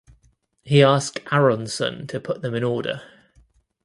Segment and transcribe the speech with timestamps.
[0.63, 3.03] He asked Aronson to put them in order.